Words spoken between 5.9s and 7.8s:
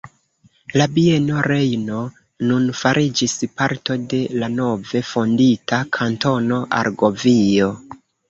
Kantono Argovio.